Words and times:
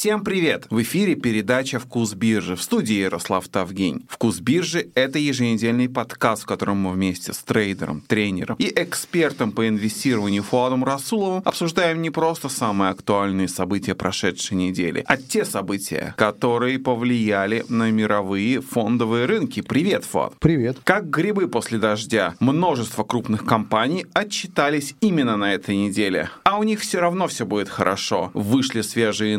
Всем 0.00 0.24
привет! 0.24 0.66
В 0.70 0.80
эфире 0.80 1.14
передача 1.14 1.78
«Вкус 1.78 2.14
биржи» 2.14 2.56
в 2.56 2.62
студии 2.62 2.94
Ярослав 2.94 3.46
Тавгень. 3.48 4.06
«Вкус 4.08 4.40
биржи»— 4.40 4.88
это 4.94 5.18
еженедельный 5.18 5.90
подкаст, 5.90 6.44
в 6.44 6.46
котором 6.46 6.78
мы 6.78 6.92
вместе 6.92 7.34
с 7.34 7.40
трейдером, 7.40 8.00
тренером 8.00 8.56
и 8.58 8.72
экспертом 8.74 9.52
по 9.52 9.68
инвестированию 9.68 10.42
Фуадом 10.42 10.84
Расуловым 10.84 11.42
обсуждаем 11.44 12.00
не 12.00 12.08
просто 12.08 12.48
самые 12.48 12.92
актуальные 12.92 13.48
события 13.48 13.94
прошедшей 13.94 14.56
недели, 14.56 15.04
а 15.06 15.18
те 15.18 15.44
события, 15.44 16.14
которые 16.16 16.78
повлияли 16.78 17.66
на 17.68 17.90
мировые 17.90 18.62
фондовые 18.62 19.26
рынки. 19.26 19.60
Привет, 19.60 20.06
Фуад! 20.06 20.32
Привет! 20.38 20.78
Как 20.82 21.10
грибы 21.10 21.46
после 21.46 21.76
дождя, 21.76 22.36
множество 22.40 23.04
крупных 23.04 23.44
компаний 23.44 24.06
отчитались 24.14 24.94
именно 25.02 25.36
на 25.36 25.52
этой 25.52 25.76
неделе. 25.76 26.30
А 26.44 26.58
у 26.58 26.62
них 26.62 26.80
все 26.80 27.00
равно 27.00 27.28
все 27.28 27.44
будет 27.44 27.68
хорошо. 27.68 28.30
Вышли 28.32 28.80
свежие 28.80 29.36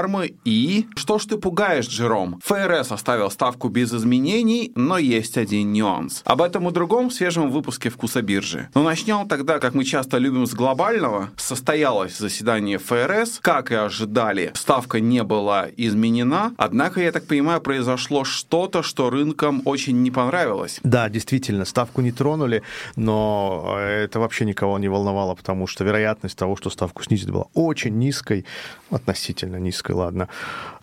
нон-фармы 0.00 0.34
и... 0.44 0.86
Что 0.96 1.18
ж 1.18 1.26
ты 1.26 1.36
пугаешь, 1.36 1.88
Джером? 1.88 2.40
ФРС 2.44 2.92
оставил 2.92 3.30
ставку 3.30 3.68
без 3.68 3.92
изменений, 3.92 4.72
но 4.74 4.98
есть 4.98 5.36
один 5.36 5.72
нюанс. 5.72 6.22
Об 6.24 6.42
этом 6.42 6.68
и 6.68 6.72
другом 6.72 7.10
в 7.10 7.14
свежем 7.14 7.50
выпуске 7.50 7.90
«Вкуса 7.90 8.22
биржи». 8.22 8.68
Но 8.74 8.82
начнем 8.82 9.28
тогда, 9.28 9.58
как 9.58 9.74
мы 9.74 9.84
часто 9.84 10.18
любим, 10.18 10.46
с 10.46 10.54
глобального. 10.54 11.30
Состоялось 11.36 12.18
заседание 12.18 12.78
ФРС. 12.78 13.40
Как 13.40 13.70
и 13.72 13.74
ожидали, 13.74 14.52
ставка 14.54 15.00
не 15.00 15.22
была 15.22 15.68
изменена. 15.76 16.52
Однако, 16.56 17.00
я 17.00 17.12
так 17.12 17.26
понимаю, 17.26 17.60
произошло 17.60 18.24
что-то, 18.24 18.82
что 18.82 19.10
рынкам 19.10 19.62
очень 19.64 20.02
не 20.02 20.10
понравилось. 20.10 20.80
Да, 20.82 21.08
действительно, 21.08 21.64
ставку 21.64 22.00
не 22.00 22.12
тронули, 22.12 22.62
но 22.96 23.76
это 23.78 24.20
вообще 24.20 24.44
никого 24.44 24.78
не 24.78 24.88
волновало, 24.88 25.34
потому 25.34 25.66
что 25.66 25.84
вероятность 25.84 26.36
того, 26.36 26.56
что 26.56 26.70
ставку 26.70 27.02
снизит, 27.02 27.30
была 27.30 27.46
очень 27.54 27.98
низкой, 27.98 28.44
относительно 28.90 29.56
низкой, 29.56 29.89
ладно. 29.92 30.28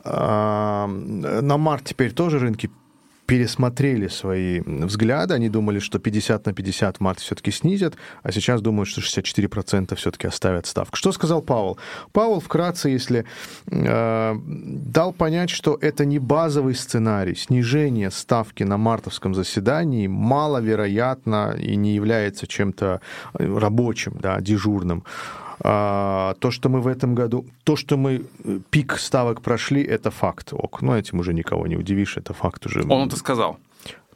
А, 0.04 0.88
на 0.88 1.58
март 1.58 1.86
теперь 1.86 2.14
тоже 2.14 2.40
рынки 2.40 2.70
пересмотрели 3.28 4.08
свои 4.08 4.62
взгляды. 4.62 5.34
Они 5.34 5.50
думали, 5.50 5.80
что 5.80 6.00
50 6.00 6.46
на 6.46 6.54
50 6.54 6.98
в 6.98 7.00
марте 7.02 7.22
все-таки 7.22 7.52
снизят, 7.52 7.96
а 8.24 8.32
сейчас 8.32 8.62
думают, 8.62 8.90
что 8.90 9.02
64% 9.02 9.96
все-таки 9.96 10.28
оставят 10.28 10.66
ставку. 10.66 10.96
Что 10.96 11.12
сказал 11.12 11.42
Пауэлл? 11.42 11.78
Пауэлл 12.14 12.40
вкратце, 12.40 12.90
если 12.90 13.26
э, 13.70 14.36
дал 14.46 15.12
понять, 15.12 15.50
что 15.50 15.78
это 15.82 16.06
не 16.06 16.20
базовый 16.20 16.74
сценарий. 16.74 17.36
Снижение 17.36 18.12
ставки 18.12 18.64
на 18.64 18.78
мартовском 18.78 19.36
заседании 19.36 20.08
маловероятно 20.08 21.54
и 21.60 21.76
не 21.76 21.96
является 21.96 22.48
чем-то 22.48 23.02
рабочим, 23.34 24.18
да, 24.22 24.40
дежурным. 24.40 25.04
А, 25.60 26.36
то, 26.40 26.52
что 26.52 26.70
мы 26.70 26.82
в 26.82 26.88
этом 26.88 27.16
году, 27.16 27.46
то, 27.64 27.76
что 27.76 27.98
мы 27.98 28.24
э, 28.44 28.60
пик 28.70 28.98
ставок 28.98 29.42
прошли, 29.42 29.84
это 29.84 30.12
факт. 30.12 30.54
Ок, 30.54 30.82
но 30.82 30.98
этим 30.98 31.20
уже 31.20 31.34
никого 31.34 31.68
не 31.68 31.76
удивишь, 31.76 32.18
это 32.18 32.34
факт 32.34 32.66
уже. 32.66 32.84
Он 32.88 33.08
это 33.08 33.18
сказал. 33.18 33.58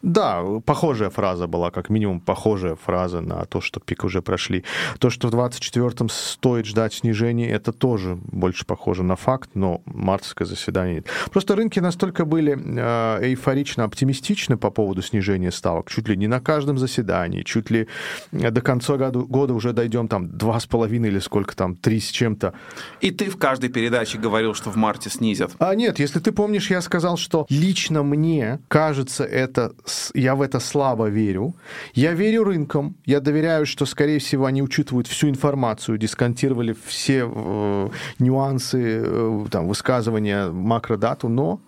Да, 0.01 0.43
похожая 0.65 1.09
фраза 1.09 1.47
была, 1.47 1.71
как 1.71 1.89
минимум 1.89 2.19
похожая 2.19 2.75
фраза 2.75 3.21
на 3.21 3.45
то, 3.45 3.61
что 3.61 3.79
пик 3.79 4.03
уже 4.03 4.21
прошли. 4.21 4.63
То, 4.99 5.09
что 5.09 5.27
в 5.27 5.35
24-м 5.35 6.09
стоит 6.09 6.65
ждать 6.65 6.93
снижения, 6.93 7.49
это 7.49 7.71
тоже 7.71 8.15
больше 8.15 8.65
похоже 8.65 9.03
на 9.03 9.15
факт, 9.15 9.51
но 9.53 9.81
мартовское 9.85 10.47
заседание 10.47 10.95
нет. 10.95 11.07
Просто 11.31 11.55
рынки 11.55 11.79
настолько 11.79 12.25
были 12.25 12.57
э, 12.57 13.29
эйфорично 13.29 13.83
оптимистичны 13.83 14.57
по 14.57 14.71
поводу 14.71 15.01
снижения 15.01 15.51
ставок, 15.51 15.89
чуть 15.89 16.07
ли 16.07 16.17
не 16.17 16.27
на 16.27 16.39
каждом 16.39 16.77
заседании, 16.77 17.43
чуть 17.43 17.69
ли 17.69 17.87
до 18.31 18.61
конца 18.61 18.97
года, 18.97 19.19
года 19.19 19.53
уже 19.53 19.73
дойдем 19.73 20.07
там 20.07 20.37
два 20.37 20.59
с 20.59 20.65
половиной 20.65 21.09
или 21.09 21.19
сколько 21.19 21.55
там, 21.55 21.75
три 21.75 21.99
с 21.99 22.09
чем-то. 22.09 22.53
И 23.01 23.11
ты 23.11 23.29
в 23.29 23.37
каждой 23.37 23.69
передаче 23.69 24.17
говорил, 24.17 24.53
что 24.53 24.71
в 24.71 24.75
марте 24.75 25.09
снизят. 25.09 25.51
А 25.59 25.75
нет, 25.75 25.99
если 25.99 26.19
ты 26.19 26.31
помнишь, 26.31 26.69
я 26.69 26.81
сказал, 26.81 27.17
что 27.17 27.45
лично 27.49 28.03
мне 28.03 28.59
кажется 28.67 29.23
это 29.23 29.73
я 30.13 30.35
в 30.35 30.41
это 30.41 30.59
слабо 30.59 31.09
верю. 31.09 31.55
Я 31.93 32.13
верю 32.13 32.43
рынкам, 32.43 32.95
я 33.05 33.19
доверяю, 33.19 33.65
что, 33.65 33.85
скорее 33.85 34.19
всего, 34.19 34.45
они 34.45 34.61
учитывают 34.61 35.07
всю 35.07 35.29
информацию, 35.29 35.97
дисконтировали 35.97 36.75
все 36.85 37.29
э, 37.33 37.89
нюансы 38.19 39.01
э, 39.03 39.45
там, 39.49 39.67
высказывания 39.67 40.49
макродату, 40.51 41.29
но 41.29 41.59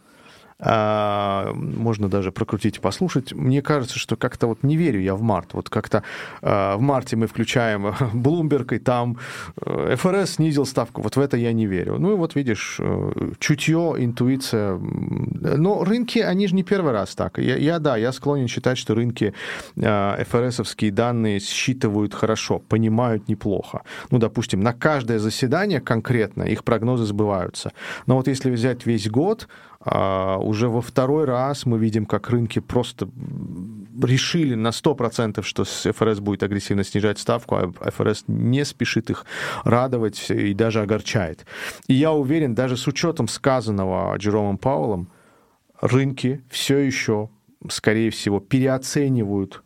можно 0.60 2.10
даже 2.10 2.32
прокрутить 2.32 2.78
и 2.78 2.80
послушать. 2.80 3.34
Мне 3.34 3.62
кажется, 3.62 3.98
что 4.00 4.16
как-то 4.16 4.48
вот 4.48 4.64
не 4.64 4.78
верю 4.78 5.02
я 5.02 5.16
в 5.16 5.22
март. 5.22 5.54
Вот 5.54 5.70
как-то 5.70 6.04
а, 6.42 6.78
в 6.78 6.82
марте 6.82 7.16
мы 7.16 7.28
включаем 7.28 7.88
Bloomberg, 8.14 8.76
и 8.76 8.80
там 8.80 9.18
э, 9.66 9.96
ФРС 9.98 10.36
снизил 10.36 10.66
ставку. 10.66 11.02
Вот 11.02 11.16
в 11.16 11.20
это 11.20 11.38
я 11.38 11.54
не 11.54 11.66
верю. 11.66 11.98
Ну 12.00 12.14
и 12.14 12.16
вот 12.16 12.36
видишь, 12.36 12.78
э, 12.80 13.32
чутье, 13.40 13.96
интуиция. 13.98 14.78
Но 14.78 15.84
рынки, 15.84 16.20
они 16.20 16.48
же 16.48 16.56
не 16.56 16.64
первый 16.64 16.94
раз 16.94 17.16
так. 17.16 17.38
Я, 17.38 17.58
я 17.58 17.80
да, 17.80 17.98
я 17.98 18.12
склонен 18.12 18.48
считать, 18.48 18.78
что 18.78 18.96
рынки 18.96 19.34
а, 19.82 20.24
ФРСовские 20.24 20.92
данные 20.92 21.40
считывают 21.40 22.14
хорошо, 22.14 22.60
понимают 22.60 23.28
неплохо. 23.28 23.82
Ну, 24.12 24.20
допустим, 24.20 24.62
на 24.62 24.74
каждое 24.74 25.20
заседание 25.20 25.82
конкретно 25.82 26.44
их 26.44 26.64
прогнозы 26.64 27.06
сбываются. 27.06 27.72
Но 28.06 28.16
вот 28.16 28.28
если 28.28 28.52
взять 28.52 28.86
весь 28.86 29.10
год, 29.10 29.48
а 29.86 30.38
уже 30.38 30.70
во 30.70 30.82
второй 30.82 31.26
раз 31.26 31.66
мы 31.66 31.78
видим, 31.78 32.06
как 32.06 32.30
рынки 32.30 32.60
просто 32.60 33.10
решили 34.02 34.56
на 34.56 34.70
100%, 34.70 35.44
что 35.44 35.66
ФРС 35.66 36.20
будет 36.20 36.44
агрессивно 36.44 36.84
снижать 36.84 37.20
ставку, 37.20 37.56
а 37.56 37.72
ФРС 37.92 38.24
не 38.28 38.64
спешит 38.66 39.10
их 39.10 39.26
радовать 39.64 40.30
и 40.30 40.54
даже 40.54 40.82
огорчает. 40.82 41.46
И 41.88 41.94
я 41.94 42.12
уверен, 42.14 42.56
даже 42.56 42.78
с 42.78 42.88
учетом 42.88 43.28
сказанного 43.28 44.16
Джеромом 44.18 44.58
Пауэллом, 44.58 45.10
рынки 45.82 46.42
все 46.50 46.78
еще, 46.78 47.30
скорее 47.70 48.10
всего, 48.10 48.40
переоценивают 48.40 49.64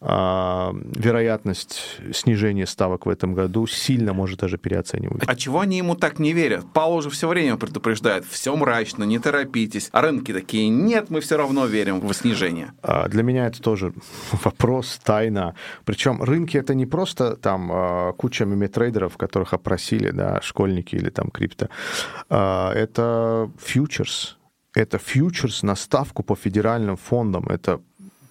вероятность 0.00 1.98
снижения 2.12 2.66
ставок 2.66 3.06
в 3.06 3.08
этом 3.08 3.34
году 3.34 3.66
сильно 3.66 4.12
может 4.12 4.40
даже 4.40 4.56
переоценивать. 4.56 5.22
А 5.26 5.34
чего 5.34 5.60
они 5.60 5.78
ему 5.78 5.96
так 5.96 6.18
не 6.18 6.32
верят? 6.32 6.64
Паул 6.72 7.02
же 7.02 7.10
все 7.10 7.26
время 7.26 7.56
предупреждает, 7.56 8.24
все 8.24 8.54
мрачно, 8.54 9.04
не 9.04 9.18
торопитесь. 9.18 9.88
А 9.92 10.02
рынки 10.02 10.32
такие, 10.32 10.68
нет, 10.68 11.10
мы 11.10 11.20
все 11.20 11.36
равно 11.36 11.66
верим 11.66 12.00
в 12.00 12.12
снижение. 12.14 12.72
А, 12.82 13.08
для 13.08 13.22
меня 13.22 13.46
это 13.46 13.60
тоже 13.60 13.92
вопрос, 14.44 15.00
тайна. 15.02 15.54
Причем 15.84 16.22
рынки 16.22 16.56
это 16.56 16.74
не 16.74 16.86
просто 16.86 17.36
там 17.36 17.70
а, 17.72 18.12
куча 18.12 18.44
меметрейдеров, 18.44 19.16
которых 19.16 19.52
опросили, 19.52 20.10
да, 20.10 20.40
школьники 20.42 20.94
или 20.94 21.10
там 21.10 21.30
крипто. 21.30 21.68
Это 22.28 23.50
фьючерс, 23.58 24.38
это 24.74 24.98
фьючерс 24.98 25.62
на 25.62 25.74
ставку 25.74 26.22
по 26.22 26.36
федеральным 26.36 26.96
фондам. 26.96 27.46
Это 27.48 27.80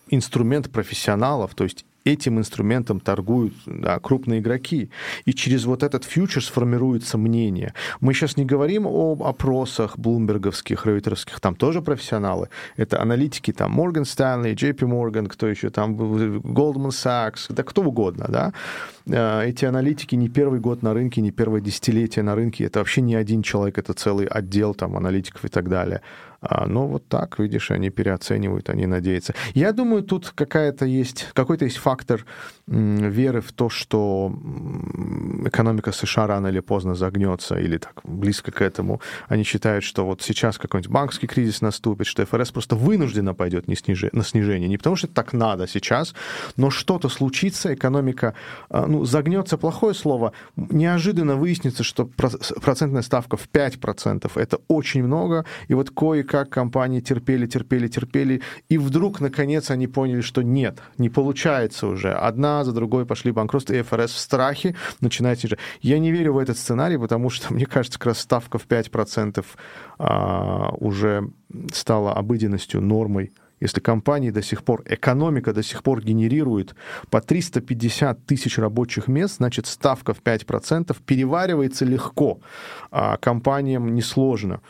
инструмент 0.09 0.72
профессионалов, 0.72 1.56
то 1.56 1.63
есть 1.63 1.85
этим 2.07 2.40
инструментом 2.40 3.00
торгуют 3.00 3.53
да, 3.66 4.00
крупные 4.00 4.40
игроки. 4.40 4.90
И 5.25 5.34
через 5.34 5.66
вот 5.66 5.84
этот 5.84 6.06
фьючер 6.06 6.44
сформируется 6.44 7.18
мнение. 7.18 7.73
Мы 8.00 8.13
сейчас 8.13 8.38
не 8.38 8.45
говорим 8.45 8.88
об 8.88 9.23
опросах 9.23 9.97
блумберговских, 9.97 10.85
рейтеровских, 10.85 11.40
там 11.40 11.56
тоже 11.56 11.81
профессионалы. 11.81 12.50
Это 12.78 13.01
аналитики, 13.01 13.51
там, 13.51 13.79
Morgan 13.79 14.03
Stanley, 14.03 14.56
JP 14.56 14.79
Morgan, 14.79 15.28
кто 15.28 15.47
еще 15.47 15.69
там, 15.69 15.95
Goldman 15.95 16.89
Sachs, 16.89 17.47
да 17.50 17.63
кто 17.63 17.81
угодно, 17.81 18.25
да. 18.29 18.53
Э, 19.09 19.45
эти 19.45 19.66
аналитики 19.66 20.16
не 20.16 20.29
первый 20.29 20.59
год 20.59 20.84
на 20.84 20.94
рынке, 20.94 21.22
не 21.22 21.31
первое 21.31 21.62
десятилетие 21.62 22.23
на 22.23 22.35
рынке. 22.35 22.66
Это 22.66 22.79
вообще 22.79 23.01
не 23.01 23.16
один 23.16 23.41
человек, 23.41 23.78
это 23.78 23.94
целый 23.94 24.28
отдел 24.28 24.73
там 24.73 24.97
аналитиков 24.97 25.45
и 25.45 25.50
так 25.50 25.69
далее. 25.69 26.01
А, 26.40 26.68
но 26.68 26.88
вот 26.88 27.07
так, 27.07 27.40
видишь, 27.40 27.72
они 27.72 27.90
переоценивают, 27.90 28.69
они 28.69 28.85
надеются. 28.85 29.34
Я 29.53 29.72
думаю, 29.72 30.03
тут 30.03 30.31
какая-то 30.35 30.85
есть, 30.85 31.28
какой-то 31.34 31.66
есть 31.66 31.78
фактор 31.78 32.25
веры 32.68 33.41
в 33.41 33.51
то, 33.53 33.69
что 33.69 34.31
экономика 35.45 35.91
США 35.91 36.28
рано 36.28 36.47
или 36.47 36.59
поздно 36.59 36.95
загнется, 36.95 37.57
или 37.57 37.78
так 37.78 38.01
близко 38.03 38.51
к 38.51 38.62
этому. 38.62 39.01
Они 39.28 39.44
считают, 39.44 39.84
что 39.84 40.06
вот 40.06 40.22
сейчас 40.22 40.57
какой-нибудь 40.57 40.92
банковский 40.92 41.27
кризис 41.27 41.62
наступит, 41.62 42.06
что 42.06 42.25
ФРС 42.25 42.51
просто 42.51 42.75
вынужденно 42.75 43.33
пойдет 43.33 43.68
на 43.68 43.75
снижение. 44.24 44.69
Не 44.69 44.77
потому 44.77 44.95
что 44.95 45.07
так 45.07 45.33
надо 45.33 45.68
сейчас, 45.68 46.13
но 46.56 46.69
что-то 46.69 47.10
случится, 47.10 47.74
экономика, 47.74 48.36
а, 48.69 48.86
ну, 48.98 49.06
загнется 49.06 49.58
плохое 49.58 49.94
слово, 49.94 50.34
неожиданно 50.56 51.36
выяснится, 51.36 51.84
что 51.84 52.06
процентная 52.06 53.04
ставка 53.04 53.38
в 53.38 53.48
5% 53.48 54.32
это 54.36 54.60
очень 54.68 55.04
много, 55.04 55.46
и 55.68 55.76
вот 55.76 55.92
кое-как 55.92 56.50
компании 56.50 57.00
терпели, 57.00 57.46
терпели, 57.46 57.88
терпели, 57.88 58.42
и 58.70 58.78
вдруг, 58.80 59.20
наконец, 59.20 59.70
они 59.70 59.88
поняли, 59.88 60.22
что 60.22 60.42
нет, 60.42 60.80
не 60.98 61.10
получается 61.10 61.88
уже. 61.88 62.12
Одна 62.12 62.64
за 62.64 62.72
другой 62.72 63.06
пошли 63.06 63.32
банкротства, 63.32 63.74
и 63.74 63.84
ФРС 63.84 64.14
в 64.14 64.18
страхе 64.18 64.76
начинает 65.00 65.40
снижать. 65.40 65.60
Я 65.82 66.00
не 66.00 66.12
верю 66.12 66.34
в 66.34 66.38
этот 66.40 66.58
сценарий, 66.58 66.98
потому 66.98 67.30
что, 67.30 67.54
мне 67.54 67.68
кажется, 67.68 68.00
как 68.00 68.08
раз 68.08 68.20
ставка 68.20 68.58
в 68.58 68.66
5% 68.66 69.46
а, 70.00 70.70
уже 70.80 71.30
стала 71.72 72.14
обыденностью, 72.14 72.82
нормой. 72.82 73.32
Если 73.59 73.81
компании 73.81 74.30
до 74.30 74.42
сих 74.42 74.63
пор, 74.63 74.83
экономика 74.86 75.54
до 75.54 75.63
сих 75.63 75.81
пор 75.83 76.01
генерирует 76.01 76.75
по 77.09 77.21
350 77.21 78.25
тысяч 78.25 78.57
рабочих 78.57 79.07
мест, 79.07 79.38
значит, 79.38 79.65
ставка 79.65 80.13
в 80.13 80.21
5% 80.21 80.95
переваривается 81.06 81.86
легко, 81.86 82.39
а 82.92 83.18
компаниям 83.18 83.94
несложно. 83.95 84.62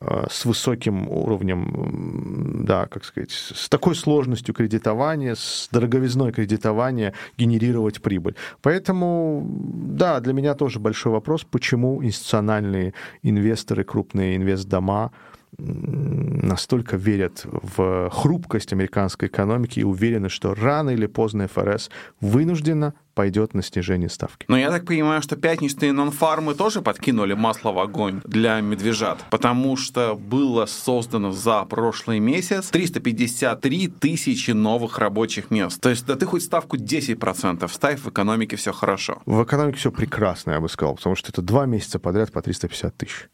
э, 0.00 0.26
с 0.30 0.44
высоким 0.44 1.08
уровнем, 1.08 2.64
да, 2.66 2.86
как 2.86 3.04
сказать, 3.04 3.30
с 3.30 3.68
такой 3.68 3.94
сложностью 3.94 4.54
кредитования, 4.54 5.34
с 5.34 5.68
дороговизной 5.72 6.32
кредитования 6.32 7.12
генерировать 7.38 8.02
прибыль. 8.02 8.34
Поэтому, 8.60 9.46
да, 9.48 10.20
для 10.20 10.32
меня 10.32 10.54
тоже 10.54 10.78
большой 10.80 11.12
вопрос, 11.12 11.44
почему 11.44 12.02
институциональные 12.04 12.92
инвесторы, 13.22 13.84
крупные 13.84 14.36
инвестдома 14.36 15.12
настолько 15.58 16.96
верят 16.96 17.44
в 17.44 18.10
хрупкость 18.10 18.72
американской 18.72 19.28
экономики 19.28 19.80
и 19.80 19.84
уверены, 19.84 20.28
что 20.28 20.54
рано 20.54 20.90
или 20.90 21.06
поздно 21.06 21.48
ФРС 21.48 21.90
вынуждена 22.20 22.94
пойдет 23.14 23.54
на 23.54 23.62
снижение 23.62 24.08
ставки. 24.08 24.44
Но 24.48 24.58
я 24.58 24.70
так 24.70 24.86
понимаю, 24.86 25.22
что 25.22 25.36
пятничные 25.36 25.92
нон-фармы 25.92 26.54
тоже 26.54 26.82
подкинули 26.82 27.34
масло 27.34 27.70
в 27.72 27.78
огонь 27.78 28.20
для 28.24 28.60
медвежат, 28.60 29.24
потому 29.30 29.76
что 29.76 30.16
было 30.16 30.66
создано 30.66 31.30
за 31.32 31.64
прошлый 31.64 32.18
месяц 32.18 32.68
353 32.70 33.88
тысячи 33.88 34.50
новых 34.50 34.98
рабочих 34.98 35.50
мест. 35.50 35.80
То 35.80 35.90
есть 35.90 36.06
да 36.06 36.16
ты 36.16 36.26
хоть 36.26 36.42
ставку 36.42 36.76
10% 36.76 37.68
ставь, 37.72 38.00
в 38.00 38.08
экономике 38.08 38.56
все 38.56 38.72
хорошо. 38.72 39.22
В 39.26 39.42
экономике 39.44 39.78
все 39.78 39.92
прекрасно, 39.92 40.52
я 40.52 40.60
бы 40.60 40.68
сказал, 40.68 40.96
потому 40.96 41.14
что 41.14 41.30
это 41.30 41.40
два 41.40 41.66
месяца 41.66 41.98
подряд 41.98 42.32
по 42.32 42.42
350 42.42 42.96
тысяч. 42.96 43.28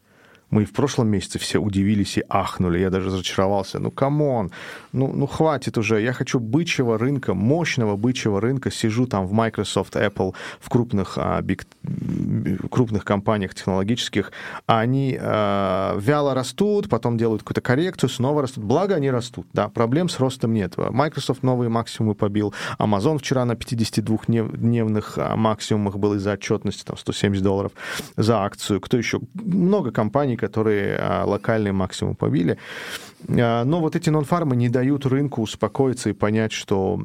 Мы 0.51 0.65
в 0.65 0.73
прошлом 0.73 1.07
месяце 1.07 1.39
все 1.39 1.59
удивились 1.59 2.17
и 2.17 2.23
ахнули. 2.29 2.79
Я 2.79 2.89
даже 2.89 3.07
разочаровался. 3.07 3.79
Ну, 3.79 3.89
come 3.89 4.24
on, 4.24 4.51
ну, 4.91 5.11
ну 5.13 5.25
хватит 5.25 5.77
уже. 5.77 6.01
Я 6.01 6.11
хочу 6.11 6.39
бычьего 6.39 6.97
рынка, 6.97 7.33
мощного 7.33 7.95
бычьего 7.95 8.41
рынка. 8.41 8.69
Сижу 8.69 9.07
там 9.07 9.25
в 9.25 9.31
Microsoft, 9.31 9.95
Apple, 9.95 10.35
в 10.59 10.69
крупных, 10.69 11.17
а, 11.17 11.41
big, 11.41 11.61
крупных 12.69 13.05
компаниях 13.05 13.55
технологических. 13.55 14.33
А 14.67 14.81
они 14.81 15.17
а, 15.19 15.97
вяло 15.97 16.33
растут, 16.33 16.89
потом 16.89 17.17
делают 17.17 17.43
какую-то 17.43 17.61
коррекцию, 17.61 18.09
снова 18.09 18.41
растут. 18.41 18.65
Благо 18.65 18.95
они 18.95 19.09
растут, 19.09 19.47
да, 19.53 19.69
проблем 19.69 20.09
с 20.09 20.19
ростом 20.19 20.53
нет. 20.53 20.73
Microsoft 20.77 21.43
новые 21.43 21.69
максимумы 21.69 22.13
побил. 22.13 22.53
Amazon 22.77 23.19
вчера 23.19 23.45
на 23.45 23.53
52-дневных 23.53 25.13
а, 25.15 25.37
максимумах 25.37 25.97
был 25.97 26.15
из-за 26.15 26.33
отчетности, 26.33 26.83
там 26.83 26.97
170 26.97 27.41
долларов 27.41 27.71
за 28.17 28.43
акцию. 28.43 28.81
Кто 28.81 28.97
еще? 28.97 29.21
Много 29.33 29.91
компаний, 29.91 30.35
которые 30.41 30.97
а, 30.97 31.23
локальный 31.25 31.71
максимум 31.71 32.15
побили. 32.15 32.57
А, 33.29 33.63
но 33.63 33.79
вот 33.79 33.95
эти 33.95 34.09
нон-фармы 34.09 34.55
не 34.55 34.67
дают 34.69 35.05
рынку 35.05 35.41
успокоиться 35.41 36.09
и 36.09 36.13
понять, 36.13 36.51
что 36.51 37.01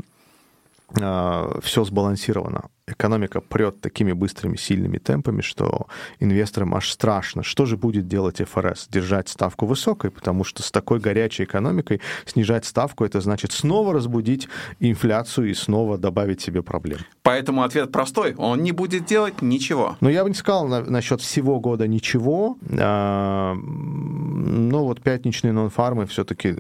все 0.93 1.85
сбалансировано 1.85 2.71
экономика 2.87 3.41
прет 3.41 3.81
такими 3.81 4.13
быстрыми, 4.13 4.57
сильными 4.57 4.99
темпами, 4.99 5.41
что 5.41 5.87
инвесторам 6.21 6.75
аж 6.75 6.91
страшно. 6.91 7.43
Что 7.43 7.67
же 7.67 7.77
будет 7.77 8.07
делать 8.07 8.41
ФРС? 8.49 8.89
Держать 8.89 9.29
ставку 9.29 9.67
высокой, 9.67 10.11
потому 10.11 10.45
что 10.45 10.63
с 10.63 10.71
такой 10.71 11.01
горячей 11.01 11.45
экономикой 11.45 12.01
снижать 12.25 12.65
ставку, 12.65 13.05
это 13.05 13.21
значит 13.21 13.53
снова 13.53 13.93
разбудить 13.93 14.49
инфляцию 14.79 15.51
и 15.51 15.55
снова 15.55 15.99
добавить 15.99 16.41
себе 16.41 16.63
проблем. 16.63 16.99
Поэтому 17.23 17.63
ответ 17.63 17.91
простой. 17.91 18.35
Он 18.37 18.63
не 18.63 18.73
будет 18.73 19.05
делать 19.05 19.43
ничего. 19.43 19.97
Но 20.01 20.09
я 20.09 20.23
бы 20.23 20.31
не 20.31 20.37
сказал 20.37 20.69
на, 20.69 20.83
насчет 20.83 21.21
всего 21.21 21.59
года 21.59 21.89
ничего. 21.89 22.57
А, 22.79 23.55
но 23.55 24.85
вот 24.85 25.03
пятничные 25.03 25.53
нон-фармы 25.53 26.07
все-таки 26.07 26.55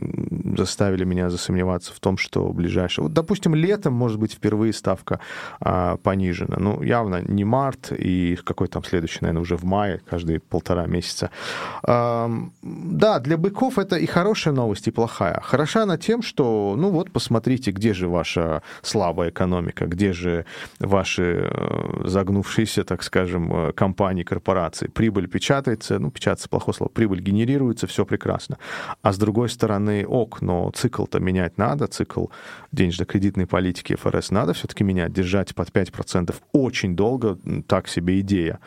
заставили 0.56 1.04
меня 1.04 1.30
засомневаться 1.30 1.92
в 1.92 2.00
том, 2.00 2.18
что 2.18 2.52
ближайшее... 2.52 3.04
Вот, 3.04 3.12
допустим, 3.12 3.54
летом, 3.54 3.92
может 3.92 4.18
быть, 4.18 4.32
впервые 4.32 4.72
ставка 4.72 5.20
а, 5.60 5.96
по 5.98 6.16
понижена. 6.16 6.56
Ну, 6.58 6.82
явно 6.82 7.20
не 7.22 7.44
март 7.44 7.92
и 7.92 8.38
какой 8.44 8.68
там 8.68 8.82
следующий, 8.84 9.18
наверное, 9.20 9.42
уже 9.42 9.56
в 9.56 9.64
мае, 9.64 10.00
каждые 10.08 10.40
полтора 10.40 10.86
месяца. 10.86 11.30
Да, 11.82 13.18
для 13.20 13.36
быков 13.36 13.78
это 13.78 13.96
и 13.96 14.06
хорошая 14.06 14.54
новость, 14.54 14.88
и 14.88 14.90
плохая. 14.90 15.40
Хороша 15.42 15.82
она 15.82 15.98
тем, 15.98 16.22
что, 16.22 16.74
ну 16.78 16.90
вот, 16.90 17.10
посмотрите, 17.10 17.70
где 17.70 17.92
же 17.92 18.08
ваша 18.08 18.62
слабая 18.82 19.28
экономика, 19.28 19.86
где 19.86 20.12
же 20.12 20.46
ваши 20.80 21.50
э, 21.50 22.08
загнувшиеся, 22.08 22.84
так 22.84 23.02
скажем, 23.02 23.52
э, 23.52 23.72
компании, 23.72 24.22
корпорации. 24.22 24.86
Прибыль 24.86 25.28
печатается, 25.28 25.98
ну, 25.98 26.10
печатается 26.10 26.48
плохое 26.48 26.74
слово, 26.74 26.90
прибыль 26.90 27.20
генерируется, 27.20 27.86
все 27.86 28.06
прекрасно. 28.06 28.56
А 29.02 29.12
с 29.12 29.18
другой 29.18 29.48
стороны, 29.48 30.06
ок, 30.06 30.40
но 30.46 30.70
цикл-то 30.70 31.18
менять 31.18 31.58
надо, 31.58 31.88
цикл 31.88 32.26
денежно-кредитной 32.72 33.46
политики 33.46 33.96
ФРС 33.96 34.30
надо 34.30 34.52
все-таки 34.52 34.84
менять, 34.84 35.12
держать 35.12 35.54
под 35.54 35.70
5% 35.70 35.92
процентов 35.92 36.40
очень 36.52 36.94
долго, 36.94 37.36
так 37.66 37.88
себе 37.88 38.20
идея. 38.20 38.60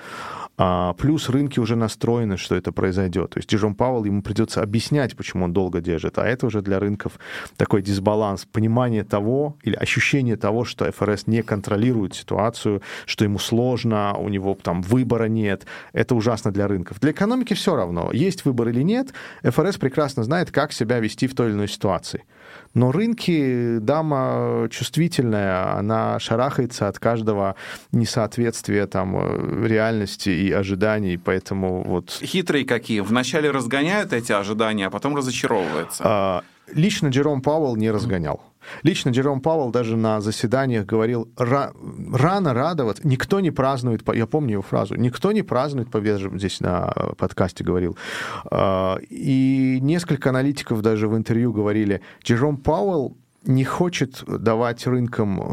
А, 0.62 0.94
плюс 0.94 1.30
рынки 1.30 1.58
уже 1.58 1.78
настроены, 1.78 2.36
что 2.36 2.54
это 2.54 2.74
произойдет. 2.74 3.30
То 3.30 3.38
есть 3.40 3.50
Джером 3.50 3.76
Пауэлл, 3.76 4.04
ему 4.04 4.22
придется 4.22 4.62
объяснять, 4.62 5.16
почему 5.16 5.46
он 5.46 5.54
долго 5.54 5.80
держит. 5.80 6.18
А 6.18 6.28
это 6.28 6.48
уже 6.48 6.62
для 6.62 6.80
рынков 6.80 7.14
такой 7.56 7.82
дисбаланс, 7.82 8.46
понимание 8.46 9.06
того 9.06 9.56
или 9.64 9.76
ощущение 9.76 10.36
того, 10.36 10.66
что 10.66 10.92
ФРС 10.92 11.28
не 11.28 11.44
контролирует 11.44 12.14
ситуацию, 12.14 12.82
что 13.06 13.24
ему 13.24 13.40
сложно, 13.40 14.16
у 14.18 14.28
него 14.28 14.58
там 14.62 14.82
выбора 14.82 15.30
нет. 15.30 15.66
Это 15.94 16.14
ужасно 16.14 16.52
для 16.52 16.68
рынков. 16.68 17.00
Для 17.00 17.12
экономики 17.12 17.54
все 17.54 17.74
равно, 17.78 18.12
есть 18.12 18.44
выбор 18.44 18.68
или 18.68 18.84
нет, 18.84 19.14
ФРС 19.44 19.78
прекрасно 19.78 20.26
знает, 20.26 20.52
как 20.52 20.74
себя 20.74 21.00
вести 21.00 21.28
в 21.28 21.36
той 21.36 21.48
или 21.48 21.54
иной 21.54 21.69
ситуации. 21.70 22.26
Но 22.74 22.92
рынки, 22.92 23.78
дама 23.80 24.68
чувствительная, 24.70 25.78
она 25.78 26.20
шарахается 26.20 26.88
от 26.88 27.00
каждого 27.00 27.56
несоответствия 27.92 28.86
там 28.86 29.66
реальности 29.66 30.30
и 30.30 30.52
ожиданий, 30.52 31.18
поэтому 31.18 31.84
вот... 31.84 32.12
Хитрые 32.22 32.66
какие? 32.66 33.00
Вначале 33.00 33.50
разгоняют 33.50 34.14
эти 34.14 34.32
ожидания, 34.32 34.88
а 34.88 34.90
потом 34.90 35.16
разочаровываются. 35.16 36.04
А, 36.06 36.44
лично 36.72 37.08
Джером 37.08 37.42
Пауэлл 37.42 37.76
не 37.76 37.90
разгонял. 37.90 38.42
Лично 38.84 39.10
Джером 39.10 39.42
Пауэлл 39.42 39.72
даже 39.72 39.98
на 39.98 40.22
заседаниях 40.22 40.86
говорил, 40.86 41.30
рано 41.38 42.54
радоваться, 42.54 43.08
никто 43.08 43.40
не 43.40 43.52
празднует, 43.52 44.02
я 44.14 44.28
помню 44.28 44.54
его 44.54 44.62
фразу, 44.62 44.96
никто 44.96 45.32
не 45.32 45.42
празднует 45.42 45.90
победу, 45.90 46.38
здесь 46.38 46.60
на 46.60 46.94
подкасте 47.18 47.64
говорил. 47.64 47.98
А, 48.46 48.98
и 49.10 49.80
несколько 49.82 50.30
аналитиков 50.30 50.82
даже 50.82 51.08
в 51.08 51.16
интервью 51.16 51.54
говорили, 51.54 52.02
Джером 52.24 52.58
Пауэлл 52.58 53.18
не 53.44 53.64
хочет 53.64 54.24
давать 54.28 54.86
рынкам 54.86 55.42
э, 55.42 55.46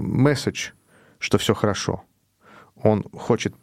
месседж, 0.00 0.70
что 1.18 1.38
все 1.38 1.54
хорошо. 1.54 2.02
Он 2.82 3.04
хочет 3.12 3.54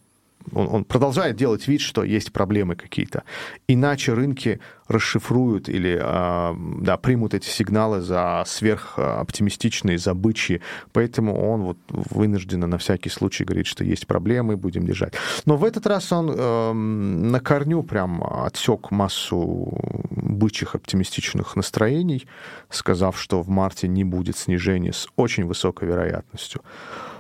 он, 0.53 0.67
он 0.71 0.85
продолжает 0.85 1.35
делать 1.35 1.67
вид, 1.67 1.81
что 1.81 2.03
есть 2.03 2.31
проблемы 2.31 2.75
какие-то. 2.75 3.23
Иначе 3.67 4.13
рынки 4.13 4.59
расшифруют 4.87 5.67
или 5.67 5.99
а, 6.01 6.55
да, 6.81 6.97
примут 6.97 7.33
эти 7.33 7.47
сигналы 7.47 8.01
за 8.01 8.43
сверхоптимистичные, 8.45 9.97
за 9.97 10.13
бычьи. 10.13 10.61
Поэтому 10.93 11.35
он 11.51 11.61
вот 11.63 11.77
вынужден 11.89 12.59
на 12.59 12.77
всякий 12.77 13.09
случай 13.09 13.43
говорить, 13.43 13.67
что 13.67 13.83
есть 13.83 14.07
проблемы, 14.07 14.57
будем 14.57 14.85
держать. 14.85 15.13
Но 15.45 15.57
в 15.57 15.63
этот 15.63 15.87
раз 15.87 16.11
он 16.11 16.31
э, 16.31 16.73
на 16.73 17.39
корню 17.39 17.83
прям 17.83 18.23
отсек 18.23 18.91
массу 18.91 19.77
бычьих 20.11 20.75
оптимистичных 20.75 21.55
настроений, 21.55 22.27
сказав, 22.69 23.19
что 23.19 23.41
в 23.41 23.49
марте 23.49 23.87
не 23.87 24.03
будет 24.03 24.37
снижения 24.37 24.93
с 24.93 25.07
очень 25.15 25.45
высокой 25.45 25.87
вероятностью. 25.87 26.61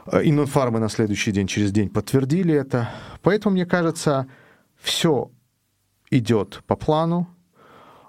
Э, 0.05 0.21
Иннонфармы 0.23 0.79
на 0.79 0.89
следующий 0.89 1.31
день, 1.31 1.47
через 1.47 1.71
день 1.71 1.89
подтвердили 1.89 2.53
это. 2.53 2.89
Поэтому, 3.21 3.53
мне 3.53 3.65
кажется, 3.65 4.27
все 4.77 5.31
идет 6.09 6.61
по 6.67 6.75
плану. 6.75 7.27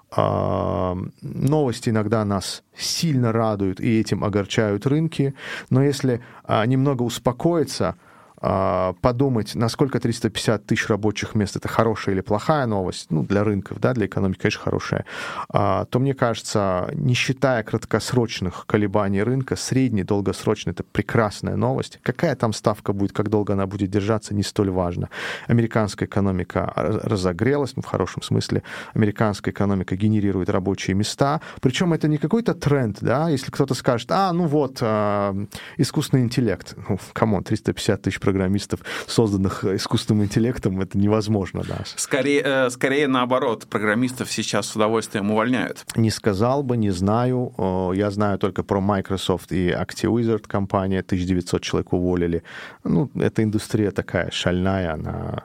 А, 0.09 0.95
новости 1.21 1.89
иногда 1.89 2.23
нас 2.23 2.63
сильно 2.75 3.33
радуют 3.33 3.81
и 3.81 3.99
этим 3.99 4.23
огорчают 4.23 4.85
рынки. 4.85 5.33
Но 5.69 5.83
если 5.83 6.21
а, 6.43 6.65
немного 6.65 7.03
успокоиться, 7.03 7.95
подумать, 8.39 9.55
насколько 9.55 9.99
350 9.99 10.65
тысяч 10.65 10.87
рабочих 10.87 11.35
мест 11.35 11.55
это 11.55 11.67
хорошая 11.67 12.15
или 12.15 12.21
плохая 12.21 12.65
новость, 12.65 13.07
ну, 13.09 13.23
для 13.23 13.43
рынков, 13.43 13.79
да, 13.79 13.93
для 13.93 14.05
экономики, 14.05 14.39
конечно, 14.41 14.61
хорошая, 14.61 15.05
а, 15.49 15.85
то, 15.85 15.99
мне 15.99 16.13
кажется, 16.13 16.89
не 16.93 17.13
считая 17.13 17.63
краткосрочных 17.63 18.65
колебаний 18.67 19.23
рынка, 19.23 19.55
средний, 19.55 20.03
долгосрочный— 20.03 20.71
это 20.73 20.83
прекрасная 20.83 21.55
новость. 21.55 21.99
Какая 22.03 22.35
там 22.35 22.53
ставка 22.53 22.93
будет, 22.93 23.11
как 23.11 23.29
долго 23.29 23.53
она 23.53 23.65
будет 23.65 23.89
держаться, 23.89 24.33
не 24.33 24.43
столь 24.43 24.69
важно. 24.69 25.09
Американская 25.47 26.07
экономика 26.07 26.71
разогрелась, 26.75 27.75
ну, 27.75 27.81
в 27.81 27.85
хорошем 27.85 28.21
смысле. 28.21 28.63
Американская 28.93 29.53
экономика 29.53 29.95
генерирует 29.95 30.49
рабочие 30.49 30.95
места. 30.95 31.41
Причем 31.61 31.93
это 31.93 32.07
не 32.07 32.17
какой-то 32.17 32.53
тренд, 32.53 32.97
да, 33.01 33.29
если 33.29 33.51
кто-то 33.51 33.73
скажет, 33.73 34.11
а, 34.11 34.31
ну 34.33 34.45
вот, 34.45 34.77
а, 34.81 35.35
искусственный 35.77 36.23
интеллект. 36.23 36.75
Ну, 36.89 36.99
come 37.13 37.30
on, 37.30 37.43
350 37.43 38.01
тысяч 38.01 38.19
программистов, 38.27 38.81
созданных 39.07 39.63
искусственным 39.63 40.25
интеллектом, 40.25 40.81
это 40.81 40.97
невозможно. 40.97 41.63
Да. 41.67 41.77
Скорее, 41.95 42.41
э, 42.43 42.69
скорее 42.69 43.07
наоборот, 43.07 43.67
программистов 43.69 44.29
сейчас 44.29 44.67
с 44.67 44.75
удовольствием 44.75 45.31
увольняют. 45.31 45.85
Не 45.95 46.11
сказал 46.11 46.61
бы, 46.61 46.75
не 46.75 46.91
знаю. 46.91 47.53
Я 47.95 48.11
знаю 48.11 48.37
только 48.37 48.63
про 48.63 48.81
Microsoft 48.81 49.53
и 49.53 49.69
Acti 49.69 49.94
Blizzard 49.94 50.45
компания, 50.47 50.99
1900 50.99 51.61
человек 51.61 51.93
уволили. 51.93 52.43
Ну, 52.83 53.09
эта 53.15 53.43
индустрия 53.43 53.91
такая 53.91 54.29
шальная, 54.31 54.93
она 54.93 55.43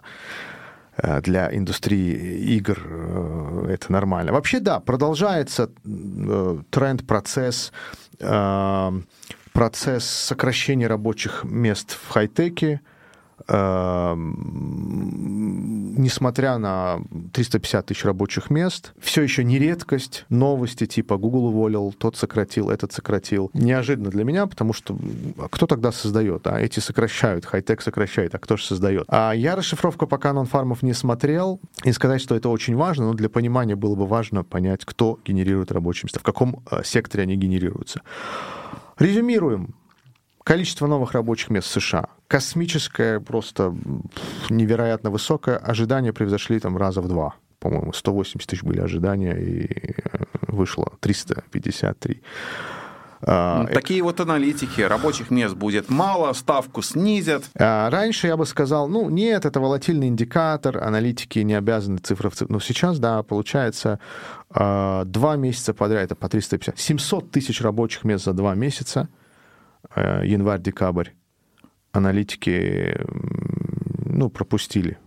э, 0.97 1.21
для 1.21 1.57
индустрии 1.57 2.57
игр 2.57 2.79
э, 2.85 3.67
это 3.75 3.93
нормально. 3.93 4.33
Вообще, 4.33 4.59
да, 4.59 4.81
продолжается 4.81 5.71
э, 5.85 6.59
тренд, 6.71 7.07
процесс, 7.07 7.73
э, 8.19 9.03
процесс 9.53 10.05
сокращения 10.05 10.87
рабочих 10.87 11.45
мест 11.45 11.93
в 11.93 12.09
хай-теке, 12.11 12.81
Эм, 13.49 14.35
несмотря 15.97 16.59
на 16.59 17.01
350 17.33 17.87
тысяч 17.87 18.05
рабочих 18.05 18.51
мест, 18.51 18.93
все 19.01 19.23
еще 19.23 19.43
не 19.45 19.59
редкость. 19.59 20.27
Новости 20.29 20.87
типа 20.87 21.17
Google 21.17 21.47
уволил, 21.47 21.95
тот 21.97 22.17
сократил, 22.17 22.71
этот 22.71 22.93
сократил. 22.93 23.51
Неожиданно 23.53 24.11
для 24.11 24.25
меня, 24.25 24.47
потому 24.47 24.73
что 24.73 24.97
кто 25.51 25.67
тогда 25.67 25.91
создает? 25.93 26.47
А 26.47 26.61
эти 26.61 26.81
сокращают, 26.81 27.45
хай-тек 27.45 27.83
сокращает, 27.83 28.35
а 28.35 28.39
кто 28.39 28.57
же 28.57 28.65
создает? 28.65 29.05
А 29.09 29.33
я 29.33 29.57
расшифровку 29.57 30.07
пока 30.07 30.33
нон-фармов 30.33 30.83
не 30.83 30.95
смотрел, 30.95 31.61
и 31.85 31.93
сказать, 31.93 32.21
что 32.23 32.35
это 32.35 32.49
очень 32.49 32.77
важно, 32.77 33.07
но 33.07 33.15
для 33.15 33.29
понимания 33.29 33.77
было 33.77 33.95
бы 33.95 34.07
важно 34.07 34.45
понять, 34.45 34.85
кто 34.85 35.19
генерирует 35.25 35.73
рабочие 35.73 36.07
места, 36.07 36.21
в 36.21 36.23
каком 36.23 36.63
э, 36.71 36.83
секторе 36.85 37.25
они 37.25 37.37
генерируются. 37.37 38.03
Резюмируем. 39.03 39.75
Количество 40.45 40.87
новых 40.87 41.13
рабочих 41.13 41.51
мест 41.51 41.67
в 41.67 41.81
США 41.81 42.09
космическое, 42.29 43.19
просто 43.19 43.75
невероятно 44.49 45.11
высокое. 45.11 45.59
Ожидания 45.59 46.13
превзошли 46.13 46.61
там 46.61 46.77
раза 46.77 47.03
в 47.03 47.09
два. 47.09 47.35
По-моему, 47.59 47.93
180 47.93 48.49
тысяч 48.49 48.63
были 48.63 48.81
ожидания, 48.81 49.35
и 49.35 49.67
э, 49.67 50.25
вышло 50.47 50.93
353. 51.01 52.23
А, 53.23 53.67
Такие 53.67 54.01
это... 54.01 54.05
вот 54.05 54.21
аналитики, 54.21 54.81
рабочих 54.81 55.31
мест 55.31 55.55
будет 55.55 55.89
мало, 55.89 56.33
ставку 56.33 56.83
снизят. 56.83 57.45
А, 57.57 57.89
раньше 57.91 58.27
я 58.27 58.37
бы 58.37 58.47
сказал, 58.47 58.89
ну 58.89 59.09
нет, 59.11 59.45
это 59.45 59.61
волатильный 59.61 60.09
индикатор, 60.09 60.83
аналитики 60.83 61.39
не 61.41 61.55
обязаны 61.55 61.99
цифры 61.99 62.31
в 62.31 62.35
цифры. 62.35 62.53
Но 62.53 62.61
сейчас, 62.61 62.99
да, 62.99 63.23
получается, 63.23 64.01
а, 64.51 65.05
два 65.05 65.37
месяца 65.37 65.73
подряд, 65.75 66.05
это 66.05 66.15
по 66.15 66.29
350. 66.29 66.79
700 66.79 67.31
тысяч 67.31 67.61
рабочих 67.61 68.05
мест 68.05 68.25
за 68.25 68.33
два 68.33 68.55
месяца– 68.55 69.09
Э, 69.95 70.23
январь-декабрь, 70.25 71.11
аналитики 71.93 72.97
ну, 74.07 74.31
пропустили 74.31 74.99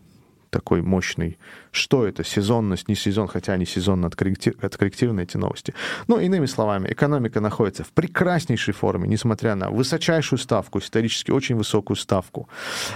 такой 0.55 0.81
мощный. 0.81 1.37
Что 1.71 2.07
это? 2.07 2.23
Сезонность, 2.23 2.87
не 2.87 2.95
сезон, 2.95 3.27
хотя 3.27 3.53
они 3.53 3.65
сезонно 3.65 4.07
откорректированы, 4.07 5.23
эти 5.23 5.37
новости. 5.37 5.73
Ну, 6.07 6.17
иными 6.19 6.45
словами, 6.45 6.87
экономика 6.87 7.41
находится 7.41 7.83
в 7.83 7.91
прекраснейшей 7.91 8.73
форме, 8.73 9.09
несмотря 9.09 9.55
на 9.55 9.69
высочайшую 9.69 10.39
ставку, 10.39 10.79
исторически 10.79 11.31
очень 11.31 11.57
высокую 11.57 11.97
ставку, 11.97 12.47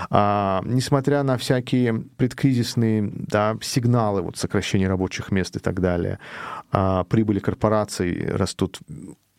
а, 0.09 0.61
несмотря 0.63 1.23
на 1.23 1.37
всякие 1.37 1.93
предкризисные 2.15 3.11
да, 3.13 3.57
сигналы, 3.61 4.21
вот 4.21 4.37
сокращение 4.37 4.87
рабочих 4.87 5.31
мест 5.31 5.57
и 5.57 5.59
так 5.59 5.81
далее, 5.81 6.17
а, 6.71 7.03
прибыли 7.03 7.39
корпораций 7.39 8.25
растут 8.31 8.79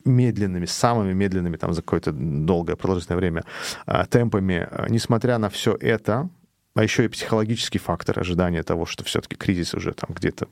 медленными, 0.04 0.66
самыми 0.66 1.14
медленными 1.14 1.56
там 1.56 1.72
за 1.72 1.80
какое-то 1.80 2.12
долгое 2.12 2.76
продолжительное 2.76 3.18
время 3.18 3.44
а, 3.86 4.04
темпами, 4.04 4.68
несмотря 4.90 5.38
на 5.38 5.48
все 5.48 5.74
это, 5.80 6.28
а 6.74 6.82
еще 6.82 7.04
и 7.04 7.08
психологический 7.08 7.78
фактор 7.78 8.18
ожидания 8.18 8.62
того, 8.62 8.86
что 8.86 9.04
все-таки 9.04 9.36
кризис 9.36 9.74
уже 9.74 9.92
там 9.92 10.10
где-то 10.14 10.48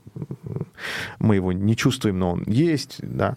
мы 1.19 1.35
его 1.35 1.51
не 1.51 1.75
чувствуем, 1.75 2.19
но 2.19 2.31
он 2.31 2.43
есть, 2.47 2.97
да, 3.01 3.35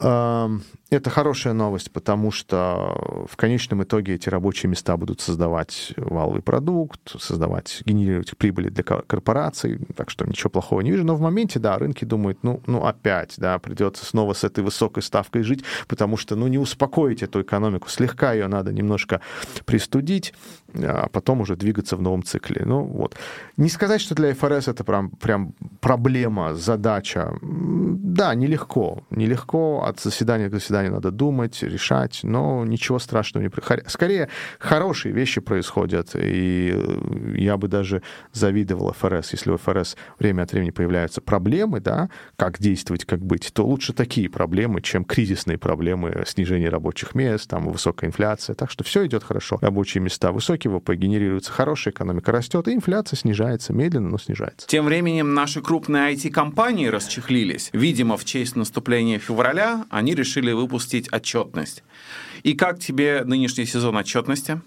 это 0.00 1.10
хорошая 1.10 1.52
новость, 1.52 1.92
потому 1.92 2.30
что 2.30 3.26
в 3.30 3.36
конечном 3.36 3.82
итоге 3.82 4.14
эти 4.14 4.28
рабочие 4.28 4.70
места 4.70 4.96
будут 4.96 5.20
создавать 5.20 5.92
валовый 5.96 6.42
продукт, 6.42 7.00
создавать, 7.20 7.82
генерировать 7.84 8.36
прибыли 8.36 8.68
для 8.68 8.82
корпораций, 8.82 9.78
так 9.96 10.10
что 10.10 10.26
ничего 10.26 10.50
плохого 10.50 10.80
не 10.80 10.90
вижу. 10.90 11.04
Но 11.04 11.14
в 11.14 11.20
моменте, 11.20 11.58
да, 11.58 11.78
рынки 11.78 12.04
думают, 12.04 12.38
ну, 12.42 12.60
ну 12.66 12.84
опять, 12.84 13.34
да, 13.36 13.58
придется 13.58 14.04
снова 14.04 14.32
с 14.32 14.44
этой 14.44 14.64
высокой 14.64 15.02
ставкой 15.02 15.42
жить, 15.42 15.64
потому 15.86 16.16
что, 16.16 16.36
ну, 16.36 16.46
не 16.48 16.58
успокоить 16.58 17.22
эту 17.22 17.42
экономику, 17.42 17.88
слегка 17.88 18.32
ее 18.32 18.48
надо 18.48 18.72
немножко 18.72 19.20
пристудить, 19.64 20.34
а 20.74 21.08
потом 21.08 21.40
уже 21.40 21.56
двигаться 21.56 21.96
в 21.96 22.02
новом 22.02 22.22
цикле. 22.22 22.62
Ну, 22.64 22.82
вот. 22.84 23.16
Не 23.56 23.68
сказать, 23.68 24.00
что 24.00 24.14
для 24.14 24.34
ФРС 24.34 24.68
это 24.68 24.84
прям, 24.84 25.10
прям 25.10 25.54
проблема, 25.80 26.54
задача. 26.54 27.32
Да, 27.42 28.34
нелегко. 28.34 29.02
Нелегко 29.10 29.84
от 29.84 30.00
заседания 30.00 30.48
к 30.48 30.52
заседанию 30.52 30.92
надо 30.92 31.10
думать, 31.10 31.62
решать, 31.62 32.20
но 32.22 32.64
ничего 32.64 32.98
страшного 32.98 33.42
не 33.42 33.50
происходит. 33.50 33.90
Скорее, 33.90 34.28
хорошие 34.58 35.12
вещи 35.12 35.40
происходят, 35.40 36.10
и 36.14 36.72
э, 36.74 37.34
я 37.36 37.56
бы 37.56 37.68
даже 37.68 38.02
завидовал 38.32 38.92
ФРС. 38.92 39.32
Если 39.32 39.50
у 39.50 39.56
ФРС 39.56 39.96
время 40.18 40.42
от 40.42 40.52
времени 40.52 40.70
появляются 40.70 41.20
проблемы, 41.20 41.80
да, 41.80 42.08
как 42.36 42.58
действовать, 42.58 43.04
как 43.04 43.24
быть, 43.24 43.52
то 43.52 43.66
лучше 43.66 43.92
такие 43.92 44.28
проблемы, 44.28 44.80
чем 44.80 45.04
кризисные 45.04 45.58
проблемы 45.58 46.24
снижения 46.26 46.68
рабочих 46.68 47.14
мест, 47.14 47.48
там, 47.48 47.68
высокая 47.68 48.08
инфляция. 48.08 48.54
Так 48.54 48.70
что 48.70 48.84
все 48.84 49.06
идет 49.06 49.24
хорошо. 49.24 49.58
Рабочие 49.60 50.02
места 50.02 50.32
высокие, 50.32 50.63
ВВП 50.68 50.96
генерируется 50.96 51.52
хорошая, 51.52 51.92
экономика 51.92 52.32
растет, 52.32 52.68
и 52.68 52.74
инфляция 52.74 53.16
снижается 53.16 53.72
медленно, 53.72 54.10
но 54.10 54.18
снижается. 54.18 54.66
Тем 54.66 54.86
временем 54.86 55.34
наши 55.34 55.60
крупные 55.60 56.14
IT-компании 56.14 56.86
расчехлились. 56.86 57.70
Видимо, 57.72 58.16
в 58.16 58.24
честь 58.24 58.56
наступления 58.56 59.18
февраля 59.18 59.84
они 59.90 60.14
решили 60.14 60.52
выпустить 60.52 61.12
отчетность. 61.12 61.82
И 62.42 62.54
как 62.54 62.78
тебе 62.78 63.22
нынешний 63.24 63.64
сезон 63.64 63.96
отчетности? 63.96 64.60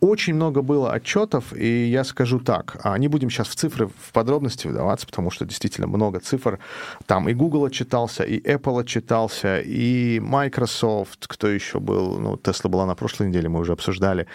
Очень 0.00 0.34
много 0.34 0.60
было 0.60 0.92
отчетов, 0.92 1.56
и 1.56 1.86
я 1.86 2.04
скажу 2.04 2.38
так, 2.38 2.78
а 2.82 2.98
не 2.98 3.08
будем 3.08 3.30
сейчас 3.30 3.48
в 3.48 3.54
цифры, 3.54 3.86
в 3.86 4.12
подробности 4.12 4.66
вдаваться, 4.66 5.06
потому 5.06 5.30
что 5.30 5.46
действительно 5.46 5.86
много 5.86 6.20
цифр. 6.20 6.58
Там 7.06 7.26
и 7.28 7.32
Google 7.32 7.64
отчитался, 7.64 8.22
и 8.22 8.38
Apple 8.38 8.82
отчитался, 8.82 9.60
и 9.60 10.20
Microsoft, 10.20 11.26
кто 11.26 11.48
еще 11.48 11.80
был, 11.80 12.18
ну, 12.18 12.34
Tesla 12.34 12.68
была 12.68 12.84
на 12.84 12.94
прошлой 12.94 13.28
неделе, 13.28 13.48
мы 13.48 13.60
уже 13.60 13.72
обсуждали, 13.72 14.26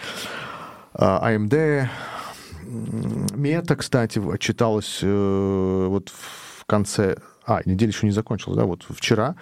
AMD, 0.94 1.54
а, 1.54 1.88
Meta, 2.62 3.76
кстати, 3.76 4.20
отчиталась 4.32 5.00
э, 5.02 5.86
вот 5.88 6.08
в 6.10 6.64
конце... 6.66 7.16
А, 7.46 7.60
неделя 7.64 7.90
еще 7.90 8.06
не 8.06 8.12
закончилась, 8.12 8.56
да, 8.56 8.64
вот 8.64 8.84
вчера. 8.88 9.34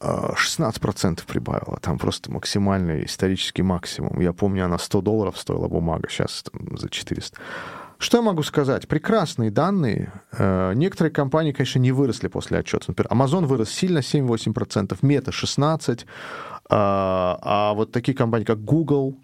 16% 0.00 1.26
прибавила. 1.26 1.78
Там 1.82 1.98
просто 1.98 2.32
максимальный 2.32 3.04
исторический 3.04 3.62
максимум. 3.62 4.20
Я 4.20 4.32
помню, 4.32 4.64
она 4.64 4.78
100 4.78 5.02
долларов 5.02 5.36
стоила 5.38 5.68
бумага, 5.68 6.08
сейчас 6.08 6.44
там, 6.50 6.78
за 6.78 6.88
400. 6.88 7.38
Что 7.98 8.16
я 8.16 8.22
могу 8.22 8.42
сказать? 8.42 8.88
Прекрасные 8.88 9.50
данные. 9.50 10.10
Э, 10.32 10.72
некоторые 10.74 11.12
компании, 11.12 11.52
конечно, 11.52 11.80
не 11.80 11.92
выросли 11.92 12.28
после 12.28 12.58
отчета. 12.58 12.86
Например, 12.88 13.12
Amazon 13.12 13.44
вырос 13.44 13.70
сильно, 13.70 13.98
7-8%, 13.98 14.98
Meta 15.02 15.30
16%, 15.30 16.06
а, 16.70 17.38
а 17.42 17.74
вот 17.74 17.92
такие 17.92 18.16
компании, 18.16 18.46
как 18.46 18.64
Google, 18.64 19.18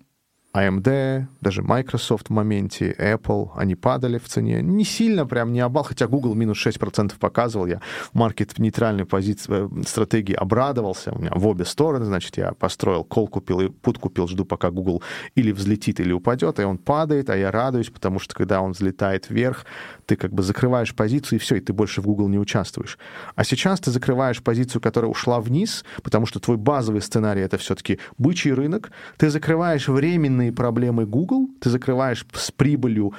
AMD, 0.57 1.27
даже 1.41 1.63
Microsoft 1.63 2.29
в 2.29 2.31
моменте, 2.31 2.95
Apple, 2.99 3.51
они 3.55 3.75
падали 3.75 4.19
в 4.19 4.29
цене. 4.29 4.63
Не 4.63 4.85
сильно, 4.85 5.27
прям 5.27 5.53
не 5.53 5.61
обал, 5.61 5.85
хотя 5.85 6.07
Google 6.07 6.35
минус 6.35 6.65
6% 6.67 7.13
показывал. 7.19 7.67
Я 7.67 7.81
в 8.13 8.15
маркет 8.15 8.59
нейтральной 8.59 9.05
позиции, 9.05 9.69
э, 9.81 9.83
стратегии 9.87 10.35
обрадовался. 10.35 11.13
У 11.13 11.19
меня 11.19 11.31
в 11.35 11.47
обе 11.47 11.65
стороны, 11.65 12.07
значит, 12.07 12.37
я 12.37 12.53
построил 12.53 13.05
кол 13.05 13.29
купил 13.29 13.61
и 13.61 13.69
пут 13.69 13.99
купил, 13.99 14.27
жду, 14.29 14.45
пока 14.45 14.71
Google 14.71 15.03
или 15.35 15.53
взлетит, 15.53 16.01
или 16.01 16.13
упадет, 16.13 16.59
и 16.59 16.65
он 16.65 16.79
падает, 16.79 17.31
а 17.31 17.37
я 17.37 17.51
радуюсь, 17.51 17.91
потому 17.91 18.19
что 18.19 18.35
когда 18.35 18.61
он 18.61 18.73
взлетает 18.73 19.29
вверх, 19.31 19.67
ты 20.07 20.17
как 20.17 20.33
бы 20.33 20.43
закрываешь 20.43 20.95
позицию, 20.95 21.39
и 21.39 21.43
все, 21.43 21.57
и 21.57 21.61
ты 21.61 21.73
больше 21.73 22.01
в 22.01 22.07
Google 22.07 22.29
не 22.29 22.39
участвуешь. 22.39 22.99
А 23.35 23.45
сейчас 23.45 23.81
ты 23.81 23.91
закрываешь 23.91 24.43
позицию, 24.43 24.81
которая 24.81 25.11
ушла 25.11 25.41
вниз, 25.41 25.85
потому 26.03 26.27
что 26.27 26.41
твой 26.41 26.57
базовый 26.57 27.03
сценарий— 27.03 27.41
это 27.43 27.59
все-таки 27.59 27.99
бычий 28.19 28.53
рынок, 28.53 28.91
ты 29.17 29.31
закрываешь 29.31 29.89
временный 29.89 30.46
главные 30.47 30.53
проблемы 30.53 31.07
Google, 31.07 31.49
ты 31.61 31.71
закрываешь 31.71 32.27
с 32.33 32.51
прибылью 32.51 33.13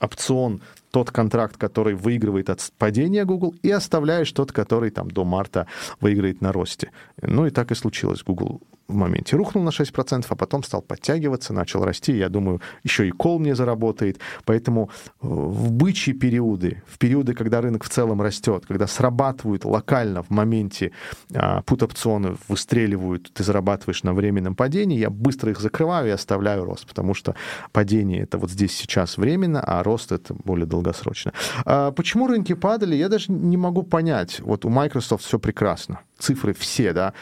опцион 0.00 0.60
тот 0.90 1.10
контракт, 1.10 1.56
который 1.56 1.94
выигрывает 1.94 2.50
от 2.50 2.72
падения 2.78 3.24
Google, 3.24 3.54
и 3.62 3.70
оставляешь 3.70 4.32
тот, 4.32 4.52
который 4.52 4.90
там 4.90 5.10
до 5.10 5.24
марта 5.24 5.66
выиграет 6.00 6.40
на 6.40 6.52
росте. 6.52 6.90
Ну 7.22 7.46
и 7.46 7.50
так 7.50 7.70
и 7.70 7.74
случилось. 7.74 8.22
Google 8.22 8.60
в 8.88 8.94
моменте 8.94 9.36
рухнул 9.36 9.64
на 9.64 9.70
6%, 9.70 10.26
а 10.28 10.36
потом 10.36 10.62
стал 10.62 10.82
подтягиваться, 10.82 11.52
начал 11.52 11.84
расти. 11.84 12.16
Я 12.16 12.28
думаю, 12.28 12.60
еще 12.82 13.08
и 13.08 13.10
кол 13.10 13.38
мне 13.38 13.54
заработает. 13.54 14.18
Поэтому 14.44 14.90
э, 15.04 15.26
в 15.26 15.72
бычьи 15.72 16.12
периоды, 16.12 16.82
в 16.86 16.98
периоды, 16.98 17.34
когда 17.34 17.60
рынок 17.60 17.84
в 17.84 17.88
целом 17.88 18.20
растет, 18.20 18.64
когда 18.66 18.86
срабатывают 18.86 19.64
локально 19.64 20.22
в 20.22 20.30
моменте 20.30 20.92
а, 21.34 21.62
пут-опционы, 21.62 22.36
выстреливают, 22.48 23.32
ты 23.32 23.42
зарабатываешь 23.42 24.02
на 24.02 24.12
временном 24.12 24.54
падении, 24.54 24.98
я 24.98 25.10
быстро 25.10 25.50
их 25.50 25.60
закрываю 25.60 26.08
и 26.08 26.10
оставляю 26.10 26.64
рост, 26.64 26.86
потому 26.86 27.14
что 27.14 27.34
падение 27.72 28.22
это 28.22 28.38
вот 28.38 28.50
здесь 28.50 28.76
сейчас 28.76 29.16
временно, 29.16 29.60
а 29.60 29.82
рост 29.82 30.12
это 30.12 30.34
более 30.34 30.66
долгосрочно. 30.66 31.32
А 31.64 31.90
почему 31.92 32.26
рынки 32.26 32.52
падали, 32.54 32.94
я 32.94 33.08
даже 33.08 33.32
не 33.32 33.56
могу 33.56 33.82
понять. 33.82 34.40
Вот 34.40 34.64
у 34.64 34.68
Microsoft 34.68 35.24
все 35.24 35.38
прекрасно 35.38 36.00
цифры 36.18 36.52
все, 36.54 36.92
да, 36.92 37.12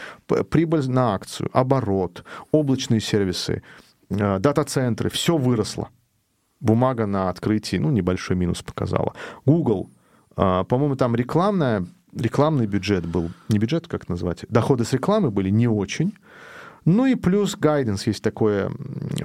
прибыль 0.50 0.88
на 0.88 1.14
акцию, 1.14 1.50
оборот, 1.52 2.24
облачные 2.50 3.00
сервисы, 3.00 3.62
э, 4.10 4.38
дата-центры, 4.38 5.10
все 5.10 5.36
выросло. 5.36 5.88
Бумага 6.60 7.06
на 7.06 7.28
открытии, 7.28 7.76
ну, 7.76 7.90
небольшой 7.90 8.36
минус 8.36 8.62
показала. 8.62 9.14
Google 9.44 9.90
А, 10.36 10.64
по-моему, 10.64 10.96
там 10.96 11.14
рекламная, 11.14 11.86
рекламный 12.14 12.66
бюджет 12.66 13.06
был, 13.06 13.30
не 13.48 13.58
бюджет, 13.58 13.88
как 13.88 14.08
назвать, 14.08 14.44
доходы 14.48 14.84
с 14.84 14.92
рекламы 14.92 15.30
были 15.30 15.50
не 15.50 15.68
очень. 15.68 16.14
Ну 16.84 17.06
и 17.06 17.14
плюс 17.14 17.56
guidance 17.56 18.02
есть 18.06 18.22
такое 18.22 18.70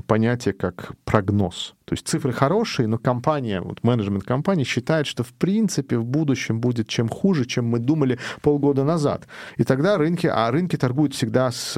понятие, 0.05 0.53
как 0.53 0.91
прогноз. 1.05 1.75
То 1.85 1.93
есть 1.93 2.07
цифры 2.07 2.31
хорошие, 2.31 2.87
но 2.87 2.97
компания, 2.97 3.61
вот 3.61 3.83
менеджмент 3.83 4.23
компании 4.23 4.63
считает, 4.63 5.07
что 5.07 5.23
в 5.23 5.33
принципе 5.33 5.97
в 5.97 6.05
будущем 6.05 6.59
будет 6.59 6.87
чем 6.87 7.09
хуже, 7.09 7.45
чем 7.45 7.65
мы 7.65 7.79
думали 7.79 8.19
полгода 8.41 8.83
назад. 8.83 9.27
И 9.57 9.63
тогда 9.63 9.97
рынки, 9.97 10.27
а 10.27 10.51
рынки 10.51 10.77
торгуют 10.77 11.15
всегда 11.15 11.51
с, 11.51 11.75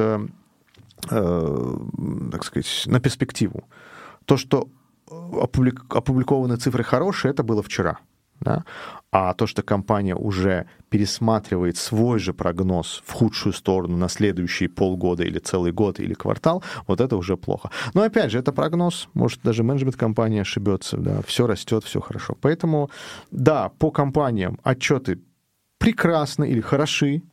э, 1.09 1.77
так 2.31 2.43
сказать, 2.43 2.83
на 2.85 2.99
перспективу. 2.99 3.63
То, 4.25 4.37
что 4.37 4.69
опубликованы 5.09 6.57
цифры 6.57 6.83
хорошие, 6.83 7.31
это 7.31 7.43
было 7.43 7.63
вчера. 7.63 7.99
Да? 8.41 8.63
А 9.11 9.33
то, 9.33 9.47
что 9.47 9.63
компания 9.63 10.15
уже 10.15 10.67
пересматривает 10.89 11.77
свой 11.77 12.19
же 12.19 12.33
прогноз 12.33 13.01
в 13.05 13.13
худшую 13.13 13.53
сторону 13.53 13.97
на 13.97 14.09
следующие 14.09 14.69
полгода 14.69 15.23
или 15.23 15.39
целый 15.39 15.71
год 15.71 15.99
или 15.99 16.13
квартал, 16.13 16.63
вот 16.87 17.01
это 17.01 17.17
уже 17.17 17.37
плохо. 17.37 17.71
Но 17.93 18.01
опять 18.03 18.31
же, 18.31 18.39
это 18.39 18.51
прогноз, 18.51 19.09
может 19.13 19.41
даже 19.43 19.63
менеджмент 19.63 19.95
компании 19.95 20.41
ошибется, 20.41 20.97
да, 20.97 21.21
все 21.25 21.47
растет, 21.47 21.83
все 21.83 21.99
хорошо. 21.99 22.37
Поэтому, 22.41 22.89
да, 23.31 23.69
по 23.79 23.91
компаниям 23.91 24.59
отчеты 24.63 25.19
прекрасны 25.79 26.49
или 26.49 26.61
хороши, 26.61 27.23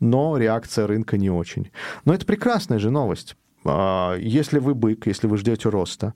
но 0.00 0.36
реакция 0.36 0.86
рынка 0.86 1.16
не 1.16 1.30
очень. 1.30 1.70
Но 2.04 2.14
это 2.14 2.26
прекрасная 2.26 2.78
же 2.78 2.90
новость. 2.90 3.36
А, 3.64 4.16
если 4.16 4.58
вы 4.58 4.74
бык, 4.74 5.06
если 5.06 5.26
вы 5.26 5.38
ждете 5.38 5.68
роста, 5.68 6.14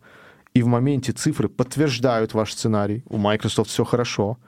и 0.54 0.62
в 0.62 0.66
моменте 0.66 1.12
цифры 1.12 1.48
подтверждают 1.48 2.34
ваш 2.34 2.52
сценарий, 2.52 3.04
у 3.08 3.18
Microsoft 3.18 3.70
все 3.70 3.84
хорошо, 3.84 4.38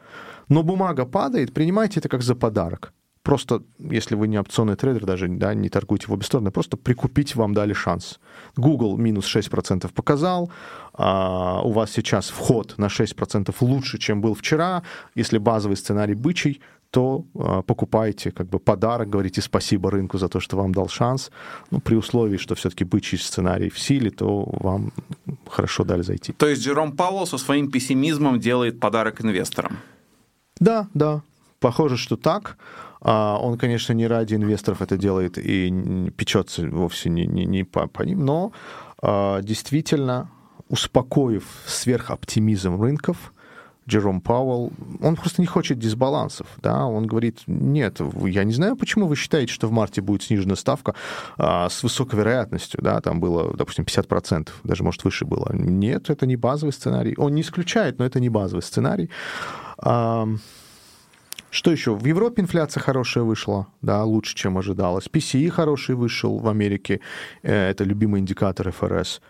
но 0.49 0.63
бумага 0.63 1.07
падает, 1.07 1.53
принимайте 1.53 2.01
это 2.01 2.09
как 2.09 2.23
за 2.23 2.35
подарок. 2.35 2.93
Просто, 3.25 3.63
если 3.79 4.17
вы 4.17 4.29
не 4.29 4.39
опционный 4.39 4.77
трейдер, 4.77 5.07
даже 5.07 5.29
да, 5.29 5.55
не 5.55 5.71
торгуете 5.71 6.09
в 6.09 6.13
обе 6.13 6.25
стороны, 6.25 6.51
просто 6.51 6.77
прикупить 6.77 7.35
вам 7.35 7.55
дали 7.55 7.73
шанс. 7.73 8.21
Google 8.55 8.99
минус 8.99 9.35
6% 9.35 9.91
показал, 9.95 10.53
а 10.93 11.63
у 11.65 11.73
вас 11.73 11.91
сейчас 11.91 12.29
вход 12.29 12.75
на 12.77 12.89
6% 12.89 13.55
лучше, 13.63 13.97
чем 13.97 14.21
был 14.21 14.35
вчера. 14.35 14.83
Если 15.15 15.39
базовый 15.39 15.79
сценарий 15.79 16.15
бычий, 16.15 16.61
то 16.95 17.25
э, 17.35 17.63
покупайте 17.67 18.31
как 18.31 18.47
бы 18.47 18.61
подарок, 18.61 19.11
говорите 19.11 19.41
спасибо 19.41 19.91
рынку 19.91 20.19
за 20.19 20.29
то, 20.29 20.41
что 20.41 20.57
вам 20.57 20.73
дал 20.73 20.89
шанс. 20.89 21.33
Ну, 21.73 21.81
при 21.81 21.97
условии, 21.97 22.37
что 22.37 22.55
все-таки 22.55 22.85
бычий 22.85 23.19
сценарий 23.19 23.69
в 23.69 23.79
силе, 23.79 24.11
то 24.11 24.45
вам 24.61 24.93
хорошо 25.49 25.85
дали 25.85 26.03
зайти. 26.03 26.33
То 26.33 26.47
есть 26.47 26.63
Джером 26.63 26.93
Пауэлл 26.93 27.27
со 27.27 27.39
своим 27.39 27.69
пессимизмом 27.71 28.39
делает 28.39 28.79
подарок 28.81 29.21
инвесторам? 29.25 29.77
Да, 30.61 30.87
да. 30.95 31.23
Похоже, 31.59 31.97
что 31.97 32.17
так. 32.17 32.57
А, 33.01 33.39
он, 33.43 33.59
конечно, 33.59 33.93
не 33.95 34.07
ради 34.07 34.37
инвесторов 34.37 34.81
это 34.81 34.97
делает 34.97 35.37
и 35.39 36.11
печется 36.17 36.63
вовсе 36.69 37.11
не, 37.11 37.27
не, 37.27 37.45
не 37.45 37.65
по, 37.65 37.89
по 37.89 38.03
ним, 38.03 38.25
но 38.25 38.53
а, 39.03 39.43
действительно, 39.43 40.31
успокоив 40.69 41.45
сверхоптимизм 41.67 42.81
рынков, 42.81 43.33
Джером 43.89 44.21
Пауэлл, 44.21 44.73
он 45.01 45.17
просто 45.17 45.43
не 45.43 45.47
хочет 45.47 45.79
дисбалансов, 45.79 46.47
да, 46.63 46.87
он 46.87 47.07
говорит, 47.07 47.43
нет, 47.47 48.01
я 48.25 48.45
не 48.45 48.53
знаю, 48.53 48.77
почему 48.77 49.07
вы 49.07 49.17
считаете, 49.17 49.53
что 49.53 49.69
в 49.69 49.73
марте 49.73 50.01
будет 50.01 50.23
снижена 50.23 50.57
ставка 50.57 50.95
а, 51.37 51.69
с 51.69 51.83
высокой 51.83 52.19
вероятностью, 52.19 52.81
да, 52.83 53.01
там 53.01 53.21
было, 53.21 53.55
допустим, 53.55 53.85
50%, 53.85 54.49
даже, 54.65 54.85
может, 54.85 55.05
выше 55.05 55.25
было. 55.25 55.51
Нет, 55.53 56.11
это 56.11 56.27
не 56.27 56.37
базовый 56.37 56.73
сценарий. 56.73 57.15
Он 57.19 57.35
не 57.35 57.43
исключает, 57.43 57.99
но 57.99 58.05
это 58.05 58.21
не 58.21 58.29
базовый 58.29 58.63
сценарий. 58.63 59.11
А, 59.79 60.27
что 61.51 61.71
еще? 61.71 61.95
В 61.95 62.05
Европе 62.05 62.43
инфляция 62.43 62.81
хорошая 62.81 63.23
вышла, 63.23 63.69
да, 63.81 64.03
лучше, 64.05 64.35
чем 64.35 64.59
ожидалось. 64.59 65.07
PCE 65.07 65.51
хороший 65.51 65.95
вышел 65.95 66.39
в 66.39 66.49
Америке, 66.49 67.01
э, 67.43 67.71
это 67.71 67.85
любимый 67.85 68.21
индикатор 68.21 68.73
ФРС. 68.73 69.21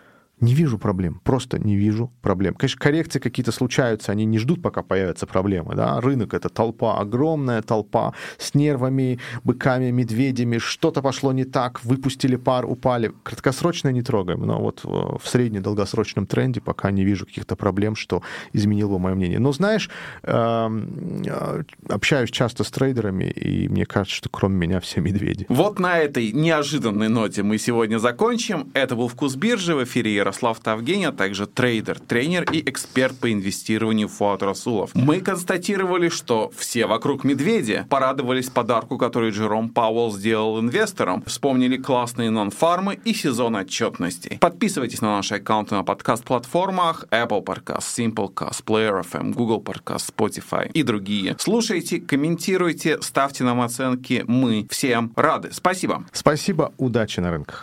Не 0.41 0.55
вижу 0.55 0.79
проблем, 0.79 1.21
просто 1.23 1.59
не 1.59 1.77
вижу 1.77 2.13
проблем. 2.21 2.55
Конечно, 2.55 2.81
коррекции 2.81 3.21
какие-то 3.21 3.53
случаются, 3.53 4.13
они 4.13 4.25
не 4.25 4.39
ждут, 4.39 4.63
пока 4.63 4.83
появятся 4.83 5.27
проблемы. 5.27 5.75
Да? 5.75 6.01
Рынок— 6.01 6.35
это 6.35 6.49
толпа, 6.49 6.99
огромная 6.99 7.63
толпа 7.63 8.15
с 8.39 8.55
нервами, 8.55 9.21
быками, 9.45 9.91
медведями. 9.91 10.59
Что-то 10.59 11.03
пошло 11.03 11.33
не 11.33 11.45
так, 11.45 11.85
выпустили 11.85 12.37
пар, 12.37 12.67
упали. 12.67 13.13
Краткосрочно 13.23 13.91
не 13.91 14.03
трогаем, 14.03 14.41
но 14.41 14.61
вот 14.61 14.81
в 14.85 15.23
средне-долгосрочном 15.25 16.27
тренде 16.27 16.61
пока 16.61 16.91
не 16.91 17.05
вижу 17.05 17.27
каких-то 17.27 17.55
проблем, 17.55 17.95
что 17.95 18.23
изменило 18.53 18.91
бы 18.91 18.99
мое 18.99 19.15
мнение. 19.15 19.39
Но 19.39 19.53
знаешь, 19.53 19.89
эм, 20.23 21.23
э, 21.27 21.63
общаюсь 21.89 22.31
часто 22.31 22.65
с 22.65 22.71
трейдерами, 22.71 23.25
и 23.25 23.69
мне 23.69 23.87
кажется, 23.87 24.17
что 24.17 24.29
кроме 24.29 24.57
меня 24.57 24.81
все 24.81 25.01
медведи. 25.01 25.47
Вот 25.49 25.79
на 25.79 25.99
этой 25.99 26.33
неожиданной 26.33 27.09
ноте 27.09 27.43
мы 27.43 27.59
сегодня 27.59 27.99
закончим. 27.99 28.71
Это 28.75 28.97
был 28.97 29.09
«Вкус 29.09 29.37
биржи» 29.37 29.75
в 29.75 29.85
эфире 29.85 30.24
Ярослав 30.25 30.59
Тавгений, 30.59 31.09
а 31.09 31.13
также 31.13 31.47
трейдер, 31.47 32.01
тренер 32.01 32.45
и 32.51 32.63
эксперт 32.67 33.19
по 33.19 33.31
инвестированию 33.31 34.09
Фуат 34.09 34.43
Расулов. 34.43 34.91
Мы 34.95 35.21
констатировали, 35.21 36.09
что 36.09 36.51
все 36.57 36.87
вокруг 36.87 37.25
медведи 37.25 37.85
порадовались 37.91 38.49
подарку, 38.49 38.97
который 38.97 39.31
Джером 39.33 39.69
Пауэлл 39.69 40.13
сделал 40.13 40.59
инвесторам, 40.61 41.23
вспомнили 41.27 41.77
классные 41.77 42.31
нон-фармы 42.31 42.99
и 43.05 43.13
сезон 43.13 43.57
отчетности. 43.57 44.39
Подписывайтесь 44.41 45.03
на 45.03 45.17
наши 45.17 45.35
аккаунты 45.35 45.75
на 45.75 45.85
подкаст-платформах 45.85 47.05
Apple 47.11 47.45
Podcast, 47.45 47.85
Simplecast, 47.95 48.65
Player 48.65 49.05
FM, 49.05 49.35
Google 49.35 49.63
Podcast, 49.63 50.11
Spotify 50.17 50.71
и 50.73 50.83
другие. 50.83 51.37
Слушайте, 51.39 52.01
комментируйте, 52.01 52.99
ставьте 53.03 53.45
нам 53.45 53.61
оценки. 53.61 54.25
Мы 54.27 54.67
всем 54.71 55.13
рады. 55.17 55.51
Спасибо. 55.53 56.05
Спасибо. 56.13 56.73
Удачи 56.79 57.21
на 57.21 57.31
рынках. 57.31 57.63